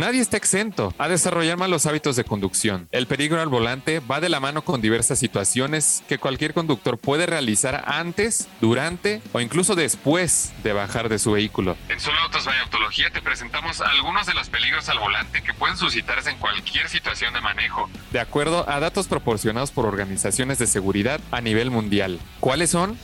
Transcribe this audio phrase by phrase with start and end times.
[0.00, 2.88] Nadie está exento a desarrollar malos hábitos de conducción.
[2.90, 7.26] El peligro al volante va de la mano con diversas situaciones que cualquier conductor puede
[7.26, 11.76] realizar antes, durante o incluso después de bajar de su vehículo.
[11.90, 15.76] En Solo Autos by Autología te presentamos algunos de los peligros al volante que pueden
[15.76, 21.20] suscitarse en cualquier situación de manejo, de acuerdo a datos proporcionados por organizaciones de seguridad
[21.30, 22.18] a nivel mundial.
[22.40, 22.96] ¿Cuáles son?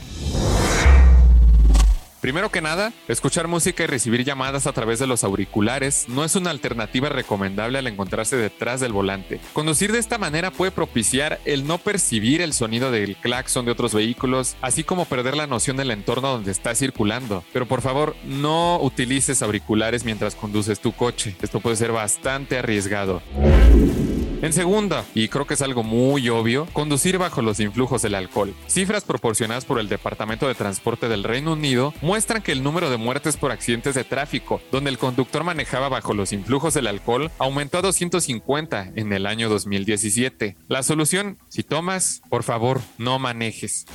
[2.26, 6.34] Primero que nada, escuchar música y recibir llamadas a través de los auriculares no es
[6.34, 9.38] una alternativa recomendable al encontrarse detrás del volante.
[9.52, 13.94] Conducir de esta manera puede propiciar el no percibir el sonido del claxon de otros
[13.94, 17.44] vehículos, así como perder la noción del entorno donde está circulando.
[17.52, 21.36] Pero por favor, no utilices auriculares mientras conduces tu coche.
[21.40, 23.22] Esto puede ser bastante arriesgado.
[24.42, 28.54] En segunda, y creo que es algo muy obvio, conducir bajo los influjos del alcohol.
[28.66, 32.98] Cifras proporcionadas por el Departamento de Transporte del Reino Unido muestran que el número de
[32.98, 37.78] muertes por accidentes de tráfico, donde el conductor manejaba bajo los influjos del alcohol, aumentó
[37.78, 40.56] a 250 en el año 2017.
[40.68, 43.86] La solución, si tomas, por favor, no manejes.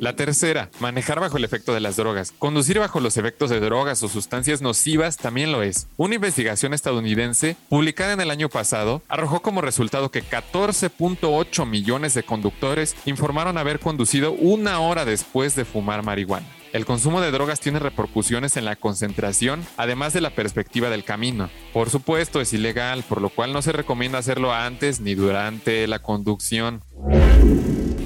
[0.00, 2.32] La tercera, manejar bajo el efecto de las drogas.
[2.38, 5.88] Conducir bajo los efectos de drogas o sustancias nocivas también lo es.
[5.98, 12.22] Una investigación estadounidense, publicada en el año pasado, arrojó como resultado que 14.8 millones de
[12.22, 16.46] conductores informaron haber conducido una hora después de fumar marihuana.
[16.72, 21.50] El consumo de drogas tiene repercusiones en la concentración, además de la perspectiva del camino.
[21.74, 25.98] Por supuesto, es ilegal, por lo cual no se recomienda hacerlo antes ni durante la
[25.98, 26.80] conducción.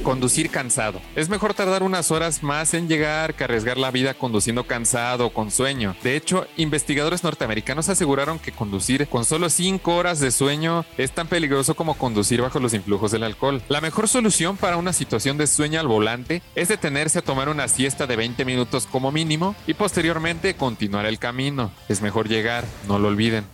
[0.05, 1.01] Conducir cansado.
[1.17, 5.33] Es mejor tardar unas horas más en llegar que arriesgar la vida conduciendo cansado o
[5.33, 5.97] con sueño.
[6.03, 11.27] De hecho, investigadores norteamericanos aseguraron que conducir con solo 5 horas de sueño es tan
[11.27, 13.63] peligroso como conducir bajo los influjos del alcohol.
[13.69, 17.67] La mejor solución para una situación de sueño al volante es detenerse a tomar una
[17.69, 21.73] siesta de 20 minutos como mínimo y posteriormente continuar el camino.
[21.89, 23.45] Es mejor llegar, no lo olviden.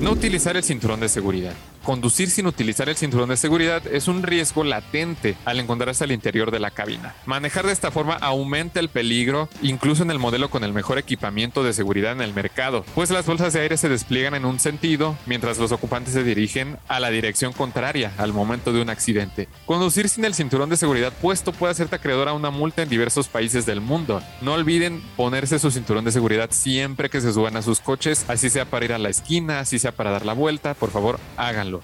[0.00, 1.54] No utilizar el cinturón de seguridad.
[1.82, 6.52] Conducir sin utilizar el cinturón de seguridad es un riesgo latente al encontrarse al interior
[6.52, 7.16] de la cabina.
[7.26, 11.64] Manejar de esta forma aumenta el peligro, incluso en el modelo con el mejor equipamiento
[11.64, 15.16] de seguridad en el mercado, pues las bolsas de aire se despliegan en un sentido
[15.26, 19.48] mientras los ocupantes se dirigen a la dirección contraria al momento de un accidente.
[19.66, 23.26] Conducir sin el cinturón de seguridad puesto puede hacerte acreedor a una multa en diversos
[23.26, 24.22] países del mundo.
[24.40, 28.50] No olviden ponerse su cinturón de seguridad siempre que se suban a sus coches, así
[28.50, 31.80] sea para ir a la esquina, así sea para dar la vuelta, por favor háganlo.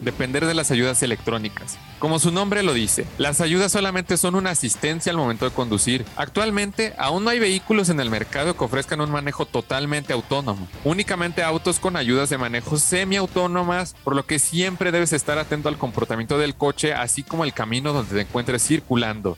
[0.00, 1.76] Depender de las ayudas electrónicas.
[1.98, 6.04] Como su nombre lo dice, las ayudas solamente son una asistencia al momento de conducir.
[6.16, 10.68] Actualmente, aún no hay vehículos en el mercado que ofrezcan un manejo totalmente autónomo.
[10.84, 15.78] Únicamente autos con ayudas de manejo semiautónomas, por lo que siempre debes estar atento al
[15.78, 19.36] comportamiento del coche, así como el camino donde te encuentres circulando.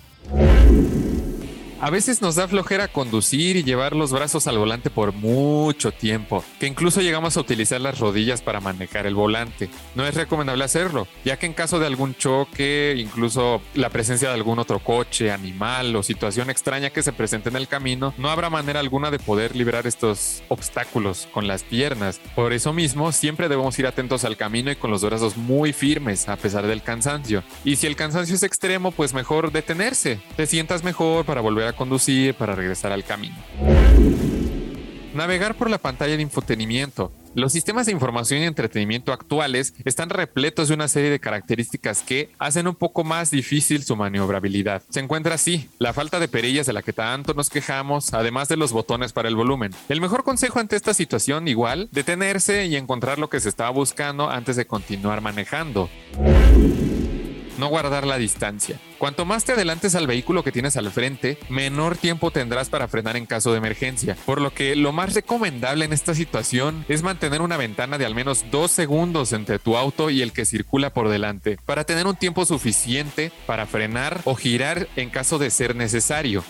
[1.83, 6.45] A veces nos da flojera conducir y llevar los brazos al volante por mucho tiempo,
[6.59, 9.71] que incluso llegamos a utilizar las rodillas para manejar el volante.
[9.95, 14.35] No es recomendable hacerlo, ya que en caso de algún choque, incluso la presencia de
[14.35, 18.51] algún otro coche, animal o situación extraña que se presente en el camino, no habrá
[18.51, 22.21] manera alguna de poder liberar estos obstáculos con las piernas.
[22.35, 26.29] Por eso mismo, siempre debemos ir atentos al camino y con los brazos muy firmes
[26.29, 27.43] a pesar del cansancio.
[27.65, 30.21] Y si el cansancio es extremo, pues mejor detenerse.
[30.37, 33.37] Te sientas mejor para volver a conducir para regresar al camino.
[35.15, 37.13] Navegar por la pantalla de infotenimiento.
[37.35, 42.31] Los sistemas de información y entretenimiento actuales están repletos de una serie de características que
[42.39, 44.83] hacen un poco más difícil su maniobrabilidad.
[44.89, 48.57] Se encuentra así, la falta de perillas de la que tanto nos quejamos, además de
[48.57, 49.73] los botones para el volumen.
[49.89, 54.29] El mejor consejo ante esta situación igual, detenerse y encontrar lo que se estaba buscando
[54.29, 55.89] antes de continuar manejando
[57.61, 58.81] no guardar la distancia.
[58.99, 63.17] Cuanto más te adelantes al vehículo que tienes al frente, menor tiempo tendrás para frenar
[63.17, 64.17] en caso de emergencia.
[64.27, 68.15] Por lo que lo más recomendable en esta situación es mantener una ventana de al
[68.15, 72.17] menos dos segundos entre tu auto y el que circula por delante, para tener un
[72.17, 76.43] tiempo suficiente para frenar o girar en caso de ser necesario.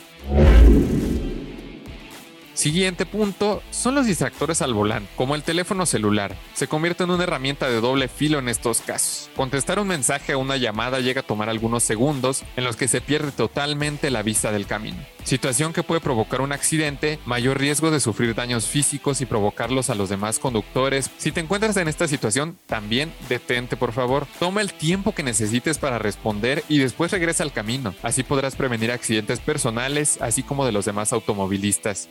[2.60, 6.36] Siguiente punto son los distractores al volante, como el teléfono celular.
[6.52, 9.30] Se convierte en una herramienta de doble filo en estos casos.
[9.34, 13.00] Contestar un mensaje o una llamada llega a tomar algunos segundos en los que se
[13.00, 14.98] pierde totalmente la vista del camino.
[15.24, 19.94] Situación que puede provocar un accidente, mayor riesgo de sufrir daños físicos y provocarlos a
[19.94, 21.10] los demás conductores.
[21.16, 24.26] Si te encuentras en esta situación, también detente por favor.
[24.38, 27.94] Toma el tiempo que necesites para responder y después regresa al camino.
[28.02, 32.10] Así podrás prevenir accidentes personales, así como de los demás automovilistas.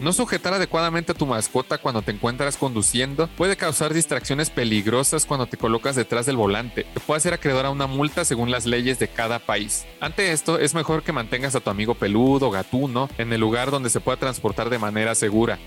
[0.00, 5.46] No sujetar adecuadamente a tu mascota cuando te encuentras conduciendo puede causar distracciones peligrosas cuando
[5.46, 8.98] te colocas detrás del volante, que puede ser acreedor a una multa según las leyes
[8.98, 9.86] de cada país.
[10.00, 13.70] Ante esto, es mejor que mantengas a tu amigo peludo o gatuno en el lugar
[13.70, 15.58] donde se pueda transportar de manera segura.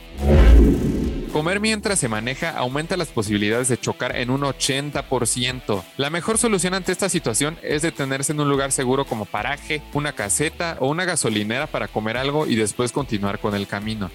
[1.31, 5.81] Comer mientras se maneja aumenta las posibilidades de chocar en un 80%.
[5.95, 10.11] La mejor solución ante esta situación es detenerse en un lugar seguro como paraje, una
[10.11, 14.11] caseta o una gasolinera para comer algo y después continuar con el camino.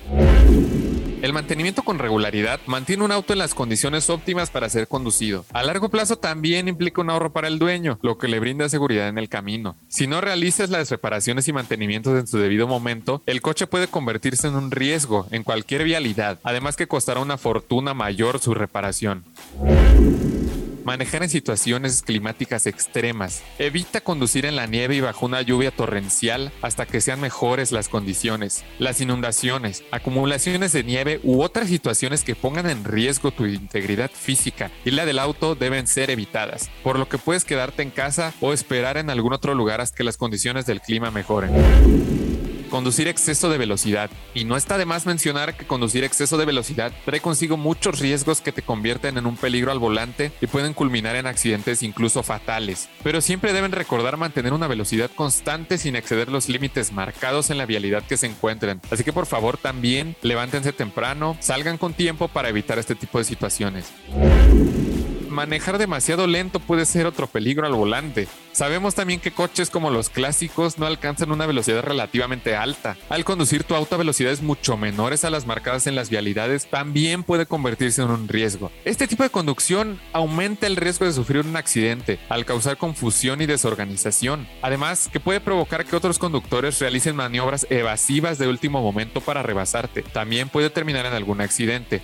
[1.26, 5.44] El mantenimiento con regularidad mantiene un auto en las condiciones óptimas para ser conducido.
[5.52, 9.08] A largo plazo también implica un ahorro para el dueño, lo que le brinda seguridad
[9.08, 9.74] en el camino.
[9.88, 14.46] Si no realizas las reparaciones y mantenimientos en su debido momento, el coche puede convertirse
[14.46, 19.24] en un riesgo en cualquier vialidad, además que costará una fortuna mayor su reparación.
[20.86, 23.42] Manejar en situaciones climáticas extremas.
[23.58, 27.88] Evita conducir en la nieve y bajo una lluvia torrencial hasta que sean mejores las
[27.88, 28.64] condiciones.
[28.78, 34.70] Las inundaciones, acumulaciones de nieve u otras situaciones que pongan en riesgo tu integridad física
[34.84, 38.52] y la del auto deben ser evitadas, por lo que puedes quedarte en casa o
[38.52, 42.25] esperar en algún otro lugar hasta que las condiciones del clima mejoren
[42.76, 44.10] conducir exceso de velocidad.
[44.34, 48.42] Y no está de más mencionar que conducir exceso de velocidad trae consigo muchos riesgos
[48.42, 52.90] que te convierten en un peligro al volante y pueden culminar en accidentes incluso fatales.
[53.02, 57.64] Pero siempre deben recordar mantener una velocidad constante sin exceder los límites marcados en la
[57.64, 58.82] vialidad que se encuentren.
[58.90, 63.24] Así que por favor también levántense temprano, salgan con tiempo para evitar este tipo de
[63.24, 63.86] situaciones
[65.36, 68.26] manejar demasiado lento puede ser otro peligro al volante.
[68.52, 72.96] Sabemos también que coches como los clásicos no alcanzan una velocidad relativamente alta.
[73.10, 77.22] Al conducir tu auto a velocidades mucho menores a las marcadas en las vialidades, también
[77.22, 78.72] puede convertirse en un riesgo.
[78.86, 83.46] Este tipo de conducción aumenta el riesgo de sufrir un accidente al causar confusión y
[83.46, 84.48] desorganización.
[84.62, 90.00] Además, que puede provocar que otros conductores realicen maniobras evasivas de último momento para rebasarte.
[90.00, 92.00] También puede terminar en algún accidente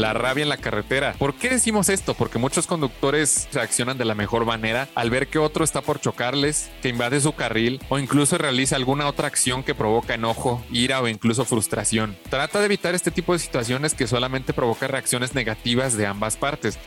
[0.00, 1.14] la rabia en la carretera.
[1.18, 2.14] ¿Por qué decimos esto?
[2.14, 6.70] Porque muchos conductores reaccionan de la mejor manera al ver que otro está por chocarles,
[6.82, 11.08] que invade su carril o incluso realiza alguna otra acción que provoca enojo, ira o
[11.08, 12.16] incluso frustración.
[12.30, 16.78] Trata de evitar este tipo de situaciones que solamente provoca reacciones negativas de ambas partes.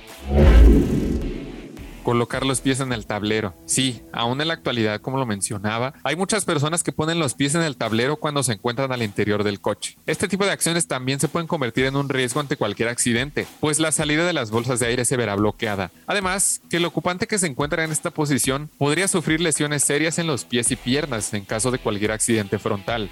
[2.04, 3.56] Colocar los pies en el tablero.
[3.66, 7.56] Sí, aún en la actualidad, como lo mencionaba, hay muchas personas que ponen los pies
[7.56, 9.98] en el tablero cuando se encuentran al interior del coche.
[10.06, 13.80] Este tipo de acciones también se pueden convertir en un riesgo ante cualquier accidente, pues
[13.80, 15.92] la salida de las bolsas de aire se verá bloqueada.
[16.06, 20.28] Además, que el ocupante que se encuentra en esta posición podría sufrir lesiones serias en
[20.28, 23.10] los pies y piernas en caso de cualquier accidente frontal.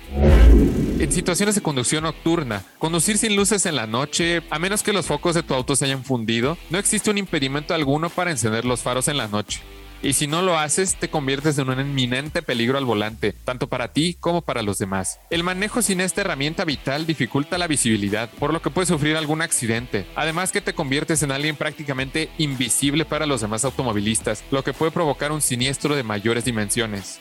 [1.01, 5.07] En situaciones de conducción nocturna, conducir sin luces en la noche, a menos que los
[5.07, 8.80] focos de tu auto se hayan fundido, no existe un impedimento alguno para encender los
[8.81, 9.61] faros en la noche.
[10.03, 13.93] Y si no lo haces, te conviertes en un inminente peligro al volante, tanto para
[13.93, 15.19] ti como para los demás.
[15.29, 19.43] El manejo sin esta herramienta vital dificulta la visibilidad, por lo que puedes sufrir algún
[19.43, 20.07] accidente.
[20.15, 24.91] Además que te conviertes en alguien prácticamente invisible para los demás automovilistas, lo que puede
[24.91, 27.19] provocar un siniestro de mayores dimensiones.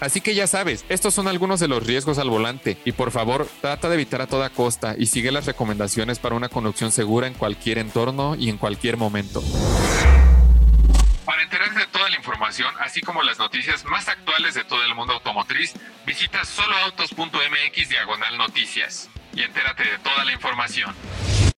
[0.00, 3.48] Así que ya sabes, estos son algunos de los riesgos al volante y por favor
[3.62, 7.34] trata de evitar a toda costa y sigue las recomendaciones para una conducción segura en
[7.34, 9.42] cualquier entorno y en cualquier momento.
[12.94, 15.74] Así como las noticias más actuales de todo el mundo automotriz,
[16.06, 20.94] visita soloautos.mx diagonal noticias y entérate de toda la información.